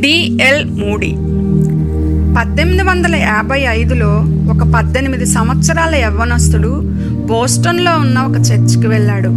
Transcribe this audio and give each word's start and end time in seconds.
DL 0.00 0.64
moody 0.70 1.10
పద్దెనిమిది 2.36 2.82
వందల 2.82 3.16
యాభై 3.16 3.60
ఐదులో 3.60 4.10
ఒక 4.52 4.62
పద్దెనిమిది 4.74 5.26
సంవత్సరాల 5.26 5.94
యవ్వనస్తుడు 5.94 6.70
బోస్టన్లో 7.26 7.92
ఉన్న 7.92 8.18
ఒక 8.18 8.36
చర్చికి 8.36 8.86
వెళ్ళాడు. 8.86 9.28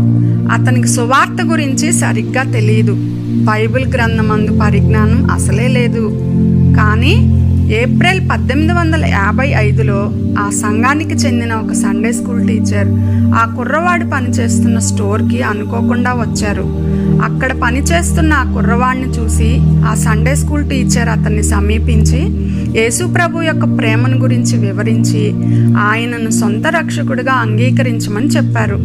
అతనికి 0.52 0.88
సువార్త 0.88 1.42
గురించి 1.44 1.94
సరిగ్గా 1.94 2.44
తెలియదు 2.44 2.96
బైబిల్ 3.44 3.86
గ్రంథమందు 3.96 4.60
పరిజ్ఞానం 4.60 5.32
అసలే 5.32 5.68
లేదు. 5.68 6.04
కానీ 6.80 7.14
ఏప్రిల్ 7.74 8.30
పద్దెనిమిది 8.30 8.74
వందల 8.74 9.06
యాభై 9.06 9.48
ఐదులో 9.48 10.00
ఆ 10.40 10.50
సంఘానికి 10.50 11.14
చెందిన 11.14 11.54
ఒక 11.54 11.74
సండే 11.74 12.12
స్కూల్ 12.12 12.48
టీచర్ 12.48 12.90
ఆ 13.36 13.54
కుర్రవాడు 13.58 14.06
పనిచేస్తున్న 14.06 14.80
స్టోర్కి 14.80 15.42
అనుకోకుండా 15.42 16.14
వచ్చారు. 16.14 16.66
అక్కడ 17.24 17.52
పనిచేస్తున్న 17.64 18.34
ఆ 18.34 18.54
కుర్రవాడిని 18.54 19.08
చూసి 19.08 19.50
ఆ 19.86 19.94
సండే 19.94 20.36
స్కూల్ 20.36 20.70
టీచర్ 20.70 21.10
అతన్ని 21.10 21.44
సమీపించి 21.44 22.22
యేసు 22.80 23.04
ప్రభు 23.06 23.42
యొక్క 23.42 23.78
ప్రేమను 23.78 24.18
గురించి 24.18 24.56
వివరించి 24.58 25.24
ఆయనను 25.80 26.30
సొంత 26.30 26.68
రక్షకుడిగా 26.68 27.34
అంగీకరించమని 27.34 28.28
చెప్పారు. 28.28 28.78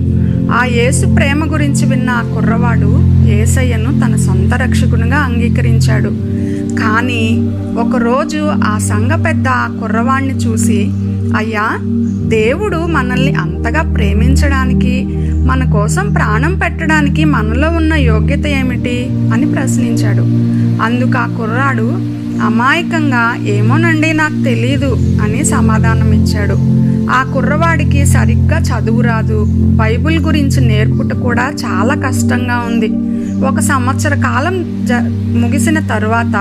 ఆ 0.53 0.65
యేసు 0.65 1.07
ప్రేమ 1.07 1.53
గురించి 1.53 1.87
విన్న 1.87 2.11
ఆ 2.11 2.23
కుర్రవాడు 2.35 2.91
యేసయ్యను 3.31 3.93
తన 4.01 4.17
సొంత 4.17 4.55
రక్షకునిగా 4.55 5.17
అంగీకరించాడు. 5.17 6.13
కానీ 6.83 7.25
ఒకరోజు 7.81 8.43
ఆ 8.65 8.79
సంఘ 8.79 9.11
పెద్ద 9.25 9.49
ఆ 9.49 9.67
కుర్రవాణ్ణి 9.81 10.35
చూసి 10.35 10.81
అయ్యా 11.39 11.67
దేవుడు 12.29 12.77
మనల్ని 12.87 13.33
అంతగా 13.35 13.83
ప్రేమించడానికి 13.95 14.95
మన 15.49 15.71
కోసం 15.73 16.13
ప్రాణం 16.13 16.55
పెట్టడానికి 16.55 17.25
మనలో 17.25 17.71
ఉన్న 17.71 17.95
యోగ్యత 17.95 18.47
ఏమిటి 18.47 19.07
అని 19.11 19.47
ప్రశ్నించాడు. 19.47 20.25
అందుకు 20.83 21.19
ఆ 21.19 21.27
కుర్రాడు 21.39 21.87
అమాయకంగా 22.45 23.23
ఏమోనండి 23.49 24.13
నాకు 24.13 24.45
తెలీదు 24.45 24.91
అని 25.23 25.45
సమాధానం 25.45 26.13
ఇచ్చాడు 26.13 26.57
ఆ 27.11 27.31
కుర్రవాడికి 27.35 28.07
సరిగ్గా 28.07 28.59
చదువు 28.59 29.01
రాదు. 29.01 29.47
బైబిల్ 29.77 30.19
గురించి 30.19 30.61
నేర్పుట 30.69 31.13
కూడా 31.13 31.53
చాలా 31.65 31.95
కష్టంగా 32.09 32.57
ఉంది. 32.67 32.91
ఒక 33.47 33.61
సంవత్సర 33.61 34.15
కాలం 34.15 34.87
జ 34.87 34.93
ముగిసిన 35.39 35.79
తరువాత 35.79 36.37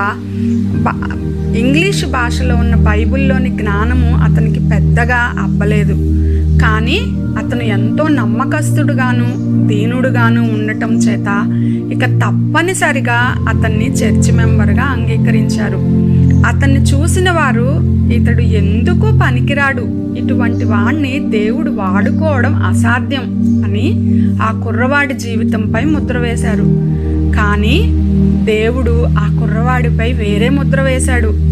ఇంగ్లీష్ 1.58 2.05
భాషలో 2.05 2.55
ఉన్న 2.55 2.75
బైబిల్లోని 2.75 3.49
జ్ఞానము 3.49 4.09
అతనికి 4.23 4.59
పెద్దగా 4.59 5.21
అబ్బలేదు. 5.39 5.95
కానీ 6.61 7.00
అతను 7.38 7.63
ఎంతో 7.63 8.08
నమ్మకస్తుడుగాను 8.08 9.47
దీనుడుగాను 9.67 10.41
ఉండటం 10.53 10.94
చేత 10.94 11.27
ఇక 11.91 12.05
తప్పనిసరిగా 12.05 13.45
అతన్ని 13.49 13.89
చర్చి 13.89 14.31
మెంబర్గా 14.31 14.83
అంగీకరించారు. 14.83 15.77
అతన్ని 16.47 16.80
చూసిన 16.80 17.31
వారు 17.31 17.97
ఇతడు 18.14 18.41
ఎందుకు 18.41 19.19
పనికిరాడు? 19.23 19.81
ఇటువంటి 20.17 20.66
వాణ్ణి 20.66 21.19
దేవుడు 21.19 21.69
వాడుకోవడం 21.69 22.55
అసాధ్యం 22.55 23.25
అని 23.66 23.86
ఆ 24.42 24.61
కుర్రవాడి 24.64 25.14
జీవితంపై 25.14 25.83
ముద్ర 25.83 26.17
వేశారు. 26.17 26.97
కానీ 27.38 27.94
దేవుడు 28.45 29.05
ఆ 29.19 29.38
కుర్రవాడిపై 29.39 30.14
వేరే 30.14 30.49
ముద్ర 30.49 30.81
వేశాడు. 30.81 31.46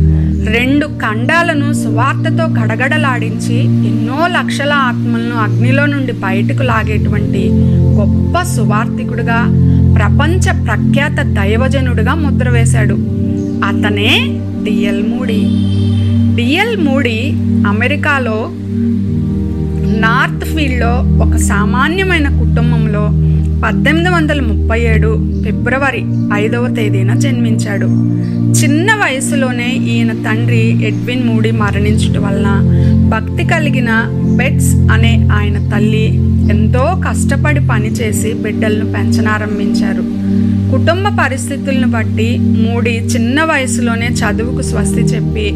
రెండు 0.47 0.85
ఖండాలను 0.85 1.73
సువార్తతో 1.73 2.43
గడగడలాడించి 2.45 3.59
ఎన్నో 3.87 4.27
లక్షల 4.27 4.73
ఆత్మలను 4.73 5.35
అగ్నిలో 5.35 5.85
నుండి 5.85 6.11
బయటకు 6.11 6.63
లాగేటువంటి 6.63 7.49
గొప్ప 7.99 8.41
సువార్థికుడుగా 8.41 9.39
ప్రపంచ 9.95 10.65
ప్రఖ్యాత 10.65 11.21
దైవజనుడుగా 11.21 12.13
ముద్ర 12.13 12.49
వేశాడు. 12.49 12.93
అతనే 13.65 14.39
D L 14.63 15.07
Moody. 15.07 15.41
D L 16.35 16.77
Moody 16.77 17.31
అమెరికాలో 17.67 18.49
నార్త్ 19.99 20.45
ఫీల్డ్లో 20.45 20.93
ఒక 21.25 21.35
సామాన్యమైన 21.35 22.27
కుటుంబంలో 22.27 23.09
పద్దెనిమిది 23.63 24.09
వందల 24.09 24.39
ముప్పై 24.41 24.79
ఏడు 24.81 25.09
ఫిబ్రవరి 25.43 26.01
ఐదవ 26.33 26.67
తేదీన 26.75 27.13
జన్మించాడు. 27.13 27.87
చిన్న 28.51 28.87
వయసులోనే 28.93 29.69
ఈయన 29.93 30.11
తండ్రి 30.11 30.87
ఎడ్విన్ 30.87 31.23
మూడి 31.27 31.51
మరణించటం 31.51 32.23
వలన 32.23 32.49
భక్తి 33.09 33.43
కలిగిన 33.43 33.91
బెట్స్ 34.37 34.75
అనే 34.75 35.27
ఆయన 35.31 35.69
తల్లి 35.69 36.05
ఎంతో 36.51 37.01
కష్టపడి 37.09 37.59
పనిచేసి 37.59 38.33
బిడ్డలను 38.33 38.85
పెంచనారంభించారు. 38.91 40.03
కుటుంబ 40.71 41.07
పరిస్థితులను 41.21 41.87
బట్టి 41.87 42.37
మూడి 42.37 42.95
చిన్న 42.97 43.43
వయసులోనే 43.43 44.07
చదువుకు 44.07 44.61
స్వస్తి 44.61 45.01
చెప్పి 45.01 45.47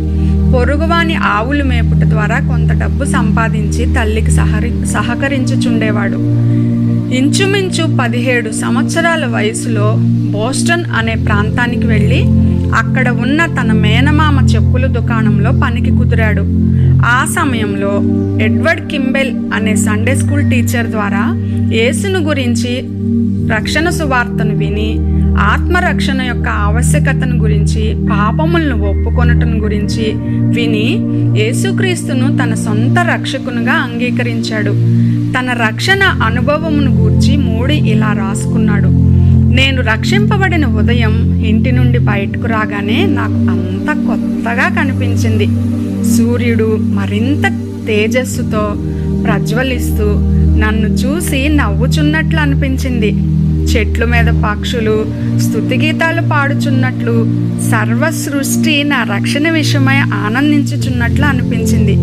పొరుగువాని 0.54 1.16
ఆవులు 1.16 1.64
మేపుట 1.64 2.04
ద్వారా 2.04 2.38
కొంత 2.40 2.72
డబ్బు 2.72 3.04
సంపాదించి 3.06 3.86
తల్లికి 3.96 4.32
సహరి 4.32 4.72
సహకరించుచుండేవాడు. 4.86 6.20
ఇంచుమించు 7.14 7.98
పదిహేడు 8.00 8.52
సంవత్సరాల 8.52 9.26
వయసులో 9.26 9.96
బోస్టన్ 10.32 10.86
అనే 10.98 11.16
ప్రాంతానికి 11.16 11.88
వెళ్ళి 11.88 12.20
అక్కడ 12.76 13.10
ఉన్న 13.10 13.46
తన 13.46 13.72
మేనమామ 13.74 14.40
చెప్పుల 14.46 14.86
దుకాణంలో 14.86 15.52
పనికి 15.64 15.90
కుదిరాడు. 15.90 16.44
ఆ 17.06 17.26
సమయంలో 17.36 17.94
ఎడ్వర్డ్ 18.44 18.88
కింబెల్ 18.88 19.54
అనే 19.54 19.76
సండే 19.76 20.16
స్కూల్ 20.16 20.50
టీచర్ 20.52 20.88
ద్వారా 20.88 21.24
యేసును 21.74 22.20
గురించి 22.20 22.74
రక్షణ 23.54 23.90
సువార్తను 23.90 24.56
విని 24.56 24.90
ఆత్మరక్షణ 25.40 26.22
యొక్క 26.22 26.48
ఆవశ్యకతను 26.48 27.38
గురించి 27.38 27.96
పాపములను 28.12 28.76
ఒప్పుకొనటం 28.82 29.64
గురించి 29.64 30.12
విని 30.56 30.88
యేసుక్రీస్తును 31.40 32.38
తన 32.38 32.54
సొంత 32.54 33.00
రక్షకునిగా 33.00 33.72
అంగీకరించాడు. 33.72 34.72
తన 35.38 35.58
రక్షణ 35.68 36.04
అనుభవమును 36.04 36.92
గూర్చి 36.92 37.38
మూడి 37.38 37.76
ఇలా 37.76 38.14
రాసుకున్నాడు. 38.14 38.88
నేను 39.56 39.82
రక్షింపబడిన 39.82 40.66
ఉదయం 40.66 41.44
ఇంటి 41.44 41.72
నుండి 41.72 42.00
బయటకు 42.00 42.48
రాగానే 42.48 43.06
నాకు 43.06 43.34
అంత 43.34 43.88
కొత్తగా 44.08 44.82
కనిపించింది. 44.82 45.48
సూర్యుడు 46.18 46.78
మరింత 46.82 47.46
తేజస్సుతో 47.88 48.74
ప్రజ్వలిస్తూ 49.24 50.06
నన్ను 50.60 50.88
చూసి 50.88 51.48
నవ్వుచున్నట్లు 51.48 52.40
అనిపించింది. 52.40 53.12
చెట్ల 53.70 54.06
మీద 54.06 54.44
పక్షులు 54.44 55.06
స్తుతిగీతాలు 55.40 56.22
పాడుచున్నట్లు 56.30 57.16
సర్వ 57.70 58.10
సృష్టి 58.10 58.84
నా 58.84 59.04
రక్షణ 59.04 59.50
విషయమై 59.50 59.96
ఆనందించుచున్నట్లు 59.96 61.26
అనిపించింది. 61.26 61.96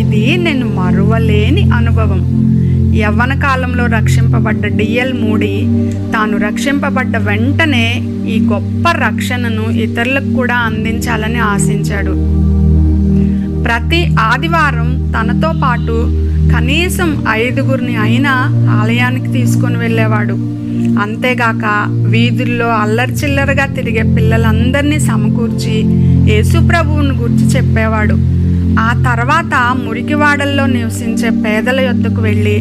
ఇది 0.00 0.36
నేను 0.36 0.66
మరువలేని 0.76 1.70
అనుభవం. 1.70 2.22
యవ్వన 2.96 3.34
కాలంలో 3.34 3.86
రక్షింపబడ్డ 3.86 4.66
డిఎల్ 4.66 5.12
మూడి 5.12 5.54
తాను 6.12 6.36
రక్షింపబడ్డ 6.38 7.16
వెంటనే 7.16 7.86
ఈ 8.28 8.40
గొప్ప 8.40 8.90
రక్షణను 8.90 9.64
ఇతరులకు 9.70 10.32
కూడా 10.34 10.54
అందించాలని 10.54 11.38
ఆశించాడు. 11.38 12.14
ప్రతి 13.64 14.16
ఆదివారం 14.20 15.12
తనతో 15.14 15.52
పాటు 15.62 15.96
కనీసం 16.54 17.24
ఐదుగురిని 17.30 17.96
అయినా 17.96 18.32
ఆలయానికి 18.82 19.32
తీసుకొని 19.32 19.76
వెళ్ళేవాడు. 19.76 20.63
అంతేగాక 21.02 21.64
వీధుల్లో 22.06 22.68
అల్లరి 22.68 23.12
చిల్లరగా 23.12 23.66
తిరిగే 23.66 24.02
పిల్లలందరినీ 24.02 25.00
సమకూర్చి 25.00 25.76
యేసుప్రభువుని 26.30 27.10
గురించి 27.10 27.44
చెప్పేవాడు. 27.44 28.14
ఆ 28.78 29.02
తర్వాత 29.06 29.76
మురికివాడల్లో 29.84 30.66
నివసించే 30.66 31.30
పేదల 31.30 31.80
యొద్దకు 31.80 32.20
వెళ్ళి 32.20 32.56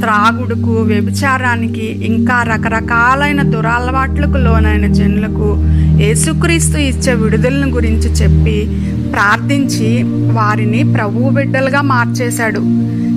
త్రాగుడుకు 0.00 0.72
వ్యభిచారానికి 0.82 1.86
ఇంకా 2.04 2.42
రకరకాలైన 2.42 3.42
దురలవాట్లకు 3.42 4.36
లోనైన 4.36 4.92
జనులకు 4.92 5.48
యేసుక్రీస్తు 6.00 6.78
ఇచ్చే 6.78 7.14
విడుదలను 7.14 7.68
గురించి 7.68 8.08
చెప్పి 8.10 8.56
ప్రార్థించి 9.12 10.02
వారిని 10.32 10.92
ప్రభువు 10.94 11.30
బిడ్డలుగా 11.30 11.80
మార్చేశాడు. 11.80 12.60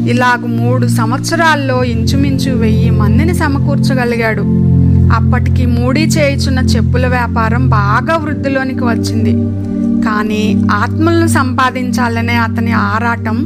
ఇలాగ 0.10 0.42
మూడు 0.46 0.88
సంవత్సరాల్లో 0.88 1.84
ఇంచుమించు 1.84 2.52
వెయ్యి 2.52 2.90
మందిని 2.90 3.34
సమకూర్చగలిగాడు. 3.34 4.44
అప్పటికి 5.16 5.66
మూడీ 5.66 6.04
చేయుచున్న 6.06 6.60
చెప్పుల 6.60 7.08
వ్యాపారం 7.08 7.70
బాగా 7.70 8.18
వృద్ధిలోనికి 8.18 8.84
వచ్చింది. 8.84 9.34
కానీ 10.06 10.64
ఆత్మలను 10.72 11.28
సంపాదించాలనే 11.28 12.36
అతని 12.36 12.72
ఆరాటం 12.72 13.38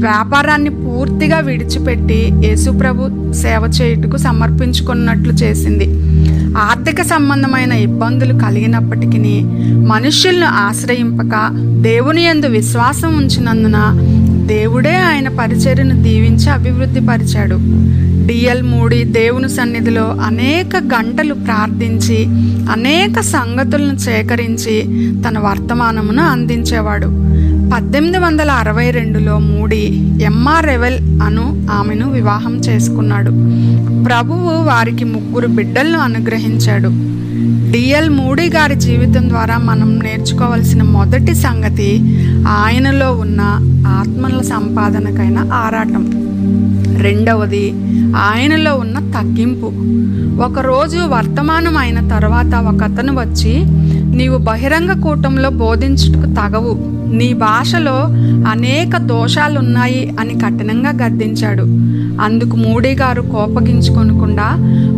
వ్యాపారాన్ని 0.00 0.70
పూర్తిగా 0.70 1.38
విడిచిపెట్టి 1.40 2.32
యేసుప్రభు 2.44 3.32
సేవ 3.32 3.62
చేయుటకు 3.80 4.16
సమర్పించుకున్నట్లు 4.16 5.32
చేసింది. 5.32 5.86
ఆర్థిక 6.58 7.02
సంబంధమైన 7.02 7.72
ఇబ్బందులు 7.72 8.34
కలిగినప్పటికీ 8.38 9.40
మనుష్యులను 9.92 10.46
ఆశ్రయింపక 10.46 11.34
దేవుని 11.82 12.22
యందు 12.24 12.46
విశ్వాసం 12.46 13.16
ఉంచినందున 13.16 13.78
దేవుడే 14.46 14.96
ఆయన 14.96 15.28
పరిచర్యను 15.28 16.02
దీవించి 16.02 16.50
అభివృద్ధి 16.50 17.00
పరిచాడు. 17.00 17.56
డిఎల్ 18.26 18.62
మూడి 18.62 19.04
దేవుని 19.04 19.48
సన్నిధిలో 19.48 20.04
అనేక 20.04 20.76
గంటలు 20.76 21.34
ప్రార్థించి 21.34 22.26
అనేక 22.70 23.20
సంగతులను 23.20 23.98
సేకరించి 23.98 24.82
తన 25.28 25.38
వర్తమానమును 25.38 26.22
అందించేవాడు. 26.22 27.06
పద్దెనిమిది 27.74 28.18
వందల 28.18 28.50
అరవై 28.50 28.90
రెండులో 28.90 29.38
మూడి 29.38 29.84
ఎంఆర్ 30.22 30.66
రెవెల్ 30.66 30.98
అను 31.22 31.66
ఆమెను 31.70 32.12
వివాహం 32.12 32.56
చేసుకున్నాడు. 32.56 33.30
ప్రభువు 34.04 34.64
వారికి 34.64 35.04
ముగ్గురు 35.04 35.46
బిడ్డలను 35.46 35.98
అనుగ్రహించాడు. 35.98 36.88
డిఎల్ 37.70 38.10
మూడీ 38.10 38.48
గారి 38.48 38.74
జీవితం 38.74 39.28
ద్వారా 39.28 39.58
మనం 39.58 39.98
నేర్చుకోవాల్సిన 39.98 40.82
మొదటి 40.82 41.34
సంగతి 41.34 41.88
ఆయనలో 42.48 43.12
ఉన్న 43.12 43.40
ఆత్మల 43.86 44.40
సంపాదనకైన 44.42 45.50
ఆరాటం. 45.52 46.04
రెండవది 47.02 47.74
ఆయనలో 48.16 48.74
ఉన్న 48.74 48.98
తగ్గింపు. 48.98 49.66
ఒకరోజు 50.42 50.98
వర్తమానం 50.98 51.76
అయిన 51.76 52.08
తర్వాత 52.08 52.54
ఒక 52.54 52.82
అతను 52.82 53.20
వచ్చి 53.20 53.52
నీవు 54.16 54.38
బహిరంగ 54.38 55.00
కూటంలో 55.00 55.50
బోధించుటకు 55.50 56.26
తగవు. 56.34 56.96
నీ 57.14 57.32
భాషలో 57.32 57.96
అనేక 58.50 58.96
దోషాలున్నాయి 58.96 60.16
అని 60.20 60.34
కఠినంగా 60.34 60.90
గద్దించాడు. 60.90 61.62
అందుకు 62.22 62.56
మూడీ 62.56 62.92
గారు 62.94 63.22
కోపగించుకొనకుండా 63.22 64.48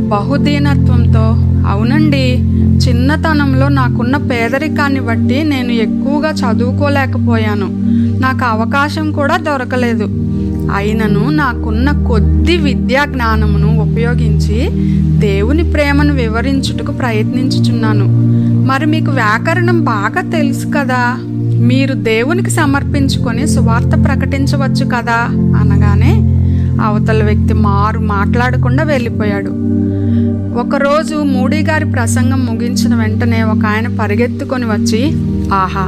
బహుదీనత్వంతో 0.09 1.25
అవునండి 1.69 2.25
చిన్నతనంలో 2.87 3.69
నాకున్న 3.69 4.17
పేదరికాన్ని 4.17 5.01
బట్టి 5.01 5.45
నేను 5.45 5.73
ఎక్కువగా 5.73 6.31
చదువుకోలేకపోయాను. 6.31 7.69
నాకు 8.21 8.45
అవకాశం 8.45 9.13
కూడా 9.13 9.37
దొరకలేదు. 9.37 10.05
అయినను 10.77 11.31
నాకున్న 11.31 11.91
కొద్ది 12.09 12.57
విద్యా 12.57 13.05
జ్ఞానమును 13.05 13.78
ఉపయోగించి 13.99 14.69
దేవుని 15.19 15.71
ప్రేమను 15.71 16.15
వివరించుటకు 16.15 16.93
ప్రయత్నించుచున్నాను. 16.93 18.05
మరి 18.67 18.87
మీకు 18.87 19.11
వ్యాకరణం 19.11 19.85
బాగా 19.85 20.31
తెలుసు 20.31 20.67
కదా? 20.67 21.17
మీరు 21.61 21.95
దేవునికి 21.95 22.51
సమర్పించుకొని 22.51 23.49
సువార్త 23.49 24.05
ప్రకటించవచ్చు 24.05 24.85
కదా? 24.85 25.29
అనగానే 25.31 26.13
అవతల 26.83 27.23
వ్యక్తి 27.25 27.55
మారు 27.55 27.99
మాట్లాడకుండా 27.99 28.85
వెళ్ళిపోయాడు. 28.85 29.51
ఒకరోజు 30.59 31.15
మూడీ 31.15 31.63
గారి 31.63 31.85
ప్రసంగం 31.85 32.47
ముగించిన 32.47 32.95
వెంటనే 32.95 33.43
ఒక 33.43 33.67
ఆయన 33.67 33.89
పరిగెత్తుకొని 34.01 34.65
వచ్చి 34.65 35.13
ఆహా 35.53 35.87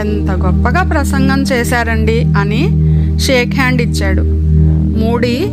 ఎంత 0.00 0.30
గొప్పగా 0.30 0.82
ప్రసంగం 0.82 1.42
చేశారండి 1.42 2.24
అని 2.38 2.62
షేక్ 3.18 3.54
హ్యాండ్ 3.54 3.82
ఇచ్చాడు. 3.82 4.22
మూడీ 4.98 5.46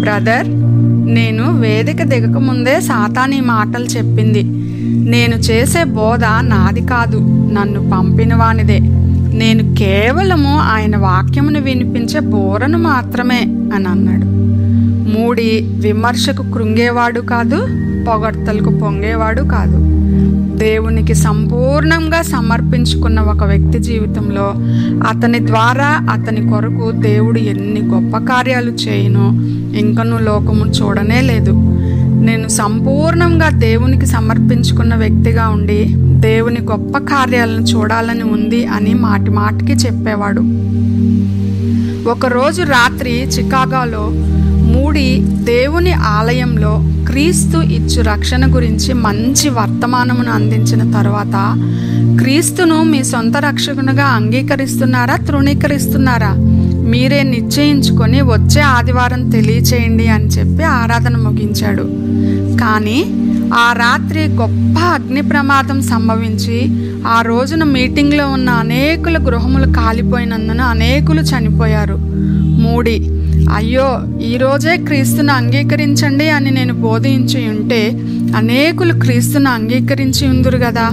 బ్రదర్ 0.00 0.63
నేను 1.04 1.60
వేదిక 1.60 2.02
దిగక 2.02 2.38
ముందే 2.38 2.80
సాతాని 2.80 3.40
మాటలు 3.40 3.84
చెప్పింది. 3.84 4.42
నేను 5.10 5.34
చేసే 5.34 5.84
బోధ 5.84 6.24
నాది 6.24 6.86
కాదు 6.86 7.18
నన్ను 7.52 7.90
పంపిన 7.90 8.34
వానిదే. 8.34 8.78
నేను 9.36 9.74
కేవలము 9.74 10.58
ఆయన 10.58 10.96
వాక్యమును 10.96 11.60
వినిపించే 11.60 12.20
బోరను 12.20 12.78
మాత్రమే 12.78 13.40
అని 13.74 13.88
అన్నాడు. 13.88 14.34
మూడి 15.10 15.68
విమర్శకు 15.80 16.42
కృంగేవాడు 16.42 17.20
కాదు 17.20 17.56
పొగడ్తలకు 18.04 18.78
పొంగేవాడు 18.78 19.42
కాదు. 19.42 19.76
దేవునికి 20.54 21.14
సంపూర్ణంగా 21.14 22.22
సమర్పించుకున్న 22.22 23.20
ఒక 23.20 23.44
వ్యక్తి 23.44 23.78
జీవితంలో 23.78 24.52
అతని 25.08 25.46
ద్వారా 25.46 26.08
అతని 26.12 26.48
కొరకు 26.48 26.90
దేవుడు 26.90 27.38
ఎన్ని 27.38 27.80
గొప్ప 27.80 28.16
కార్యాలు 28.18 28.70
చేయనో 28.70 29.30
ఇంకను 29.78 30.18
లోకము 30.18 30.64
చూడనే 30.64 31.20
లేదు. 31.20 31.50
నేను 32.24 32.48
సంపూర్ణంగా 32.48 33.48
దేవునికి 33.48 34.06
సమర్పించుకున్న 34.06 34.94
వ్యక్తిగా 34.94 35.48
ఉండి 35.48 35.94
దేవుని 35.98 36.60
గొప్ప 36.60 36.98
కార్యాలను 36.98 37.62
చూడాలని 37.62 38.22
ఉంది 38.22 38.66
అని 38.66 38.94
మాటి 38.94 39.30
మాటికి 39.30 39.72
చెప్పేవాడు. 39.72 40.40
ఒకరోజు 42.10 42.62
రాత్రి 42.62 43.22
చికాగోలో 43.22 44.10
మూడి 44.72 45.18
దేవుని 45.24 45.92
ఆలయంలో 45.92 46.93
క్రీస్తు 47.14 47.58
ఇచ్చు 47.58 48.02
రక్షణ 48.02 48.54
గురించి 48.54 48.92
మంచి 48.94 49.48
వర్తమానమును 49.48 50.30
అందించిన 50.32 50.82
తర్వాత 50.92 51.36
క్రీస్తును 52.18 52.82
మీ 52.82 53.02
సొంత 53.02 53.36
రక్షకునిగా 53.36 54.04
అంగీకరిస్తున్నారా 54.04 55.16
తృణీకరిస్తున్నారా? 55.16 56.30
మీరే 56.90 57.22
నిశ్చయించుకొని 57.22 58.22
వచ్చే 58.22 58.60
ఆదివారం 58.60 59.30
తెలియచేయండి 59.30 60.08
అని 60.08 60.24
చెప్పి 60.24 60.64
ఆరాధన 60.64 61.16
ముగించాడు. 61.16 61.84
కానీ 62.60 62.98
ఆ 63.54 63.72
రాత్రి 63.72 64.22
గొప్ప 64.28 64.78
అగ్ని 64.94 65.22
ప్రమాదం 65.22 65.82
సంభవించి 65.82 66.58
ఆ 67.06 67.22
రోజున 67.22 67.64
మీటింగ్లో 67.64 68.28
ఉన్న 68.28 68.50
అనేకుల 68.50 69.18
గృహములు 69.18 69.72
కాలిపోయినందున 69.72 70.60
అనేకులు 70.60 71.20
చనిపోయారు. 71.20 71.96
మూడి 72.62 72.96
అయ్యో 73.54 73.88
ఈరోజే 74.22 74.76
క్రీస్తును 74.76 75.32
అంగీకరించండి 75.32 76.28
అని 76.28 76.50
నేను 76.50 76.74
బోధించి 76.74 77.48
ఉంటే 77.48 77.82
అనేకులు 78.36 79.00
క్రీస్తును 79.00 79.50
అంగీకరించి 79.50 80.28
ఉందరు 80.28 80.58
కదా 80.58 80.86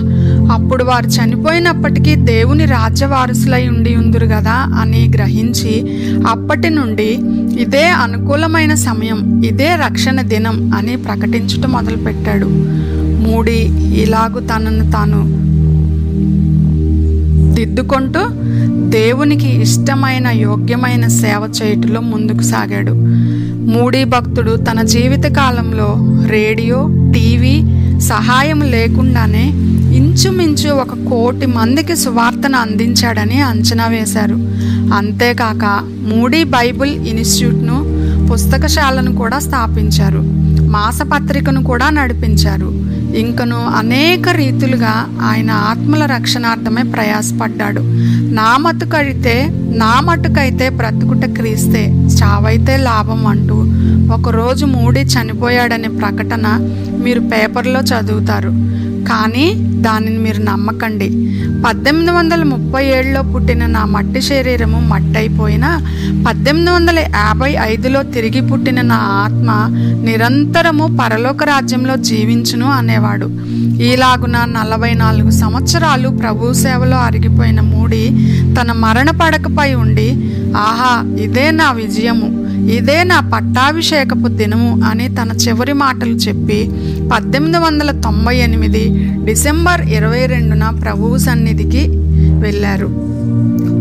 అప్పుడు 0.51 0.83
వారు 0.83 1.07
చనిపోయినప్పటికీ 1.07 2.15
దేవుని 2.15 2.65
రాజ్య 2.65 3.05
వారసులై 3.05 3.67
ఉండి 3.67 3.95
ఉందురు 3.95 4.25
కదా 4.25 4.55
అని 4.81 5.11
గ్రహించి 5.15 5.73
అప్పటి 6.27 6.69
నుండి 6.69 7.09
ఇదే 7.61 7.85
అనుకూలమైన 7.87 8.73
సమయం 8.73 9.41
ఇదే 9.45 9.69
రక్షణ 9.85 10.21
దినం 10.21 10.71
అని 10.77 10.95
ప్రకటించటం 10.95 11.71
మొదలుపెట్టాడు. 11.71 12.45
మూడి 13.25 13.59
ఇలాగు 14.03 14.39
తనను 14.39 14.91
తాను 14.91 15.21
దిద్దుకుంటూ 17.55 18.21
దేవునికి 18.89 19.61
ఇష్టమైన 19.61 20.27
యోగ్యమైన 20.27 21.07
సేవ 21.07 21.53
చేయుటలో 21.57 22.01
ముందుకు 22.01 22.43
సాగాడు. 22.43 22.93
మూడీ 23.71 24.03
భక్తుడు 24.03 24.55
తన 24.55 24.81
జీవిత 24.81 25.23
కాలంలో 25.31 25.89
రేడియో 26.27 26.79
టీవీ 27.13 27.55
సహాయం 27.99 28.61
లేకుండానే 28.61 29.45
ఇంచుమించు 29.93 30.69
ఒక 30.69 30.93
కోటి 31.09 31.45
మందికి 31.45 31.95
సువార్తను 31.95 32.57
అందించాడని 32.57 33.41
అంచనా 33.41 33.87
వేశారు. 33.87 34.35
అంతేకాక 34.93 35.79
మూడీ 36.15 36.43
బైబిల్ 36.43 37.07
ఇన్స్టిట్యూట్ను 37.07 38.01
పుస్తకశాలను 38.33 39.15
కూడా 39.15 39.39
స్థాపించారు. 39.39 40.23
మాసపత్రికను 40.71 41.63
కూడా 41.63 41.89
నడిపించారు. 41.89 42.91
ఇంకను 43.15 43.55
అనేక 43.55 44.29
రీతులుగా 44.29 45.17
ఆయన 45.21 45.51
ఆత్మల 45.51 46.05
రక్షణార్థమే 46.05 46.83
ప్రయాసపడ్డాడు. 46.83 47.81
నా 48.33 48.57
మట్టుకైతే 48.57 49.47
నా 49.75 50.01
మటుకైతే 50.03 50.69
బ్రతుకుట 50.69 51.25
క్రీస్తే 51.25 51.85
చావైతే 52.23 52.77
లాభం 52.77 53.27
అంటూ 53.27 53.57
ఒకరోజు 54.13 54.65
మూడి 54.65 54.99
చనిపోయాడనే 54.99 55.87
ప్రకటన 55.87 56.57
మీరు 57.03 57.19
పేపర్లో 57.19 57.79
చదువుతారు. 57.79 58.81
కానీ 59.11 59.45
దానిని 59.81 60.17
మీరు 60.17 60.41
నమ్మకండి. 60.41 61.07
పద్దెనిమిది 61.65 62.11
వందల 62.11 62.43
ముప్పై 62.43 62.83
ఏడులో 62.85 63.21
పుట్టిన 63.21 63.65
నా 63.65 63.85
మట్టి 63.85 64.21
శరీరము 64.21 64.79
మట్టయిపోయినా 64.87 65.69
పద్దెనిమిది 66.27 66.71
వందల 66.71 66.99
యాభై 66.99 67.51
ఐదులో 67.61 68.03
తిరిగి 68.03 68.41
పుట్టిన 68.41 68.81
నా 68.81 68.99
ఆత్మ 69.23 69.49
నిరంతరము 70.03 70.97
పరలోక 71.01 71.43
రాజ్యంలో 71.43 71.95
జీవించును 71.95 72.67
అనేవాడు. 72.71 73.27
ఈలాగున 73.89 74.37
నలభై 74.57 74.93
నాలుగు 74.93 75.29
సంవత్సరాలు 75.29 76.09
ప్రభు 76.09 76.53
సేవలో 76.53 76.97
అరిగిపోయిన 76.97 77.61
మూడి 77.61 78.03
తన 78.59 78.71
మరణ 78.71 79.09
పడకపై 79.21 79.73
ఉండి 79.73 80.09
ఆహా 80.57 80.93
ఇదే 81.23 81.51
నా 81.51 81.71
విజయము. 81.71 82.29
ఇదే 82.69 83.03
నా 83.03 83.19
పట్టాభిషేకపు 83.19 84.27
దినము 84.27 84.81
అని 84.85 85.15
తన 85.15 85.31
చివరి 85.31 85.73
మాటలు 85.73 86.11
చెప్పి 86.11 86.69
పద్దెనిమిది 87.13 87.57
వందల 87.57 87.91
తొంభై 87.91 88.37
ఎనిమిది 88.37 88.89
డిసెంబర్ 89.25 89.81
ఇరవై 89.81 90.25
రెండున 90.25 90.69
ప్రభువు 90.83 91.17
సన్నిధికి 91.17 91.87
వెళ్ళారు. 92.39 92.87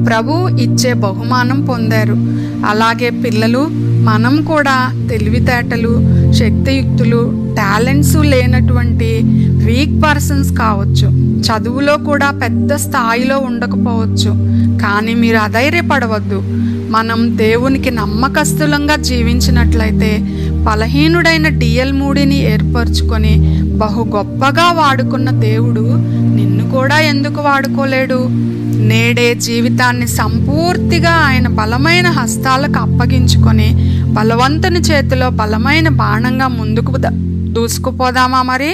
ప్రభు 0.07 0.49
ఇచ్చే 0.49 0.93
బహుమానం 0.93 1.65
పొందారు. 1.65 2.17
అలాగే 2.67 3.11
పిల్లలు 3.11 3.90
మనం 4.01 4.43
కూడా 4.43 5.07
తెలివితేటలు 5.11 5.93
శక్తియుక్తులు 6.33 7.51
టాలెంట్స్ 7.55 8.17
లేనటువంటి 8.17 9.21
వీక్ 9.65 10.05
పర్సన్స్ 10.05 10.53
కావచ్చు. 10.53 11.09
చదువులో 11.41 11.97
కూడా 11.97 12.31
పెద్ద 12.31 12.73
స్థాయిలో 12.73 13.39
ఉండకపోవచ్చు. 13.39 14.31
కానీ 14.83 15.15
మీరు 15.15 15.37
అధైర్యపడవద్దు. 15.37 16.43
మనం 16.91 17.39
దేవునికి 17.39 17.91
నమ్మకస్తులంగా 17.91 18.97
జీవించినట్లయితే 18.97 20.19
బలహీనుడైన 20.65 21.49
డిఎల్ 21.49 21.93
మూడిని 21.93 22.53
ఏర్పరచుకొని 22.53 23.60
బహు 23.83 24.03
గొప్పగా 24.15 24.67
వాడుకున్న 24.73 25.31
దేవుడు 25.41 25.85
నిన్ను 26.37 26.65
కూడా 26.71 26.97
ఎందుకు 27.13 27.41
వాడుకోలేడు? 27.41 28.19
నేడే 28.91 29.27
జీవితాన్ని 29.47 30.07
సంపూర్తిగా 30.21 31.13
ఆయన 31.27 31.47
బలమైన 31.59 32.09
హస్తాలకు 32.19 32.79
అప్పగించుకొని 32.79 33.69
బలవంతుని 34.19 34.81
చేతిలో 34.81 35.29
బలమైన 35.41 35.89
బాణంగా 36.01 36.49
ముందుకు 36.59 36.95
దూసుకుపోదామా 37.57 38.41
మరి? 38.43 38.71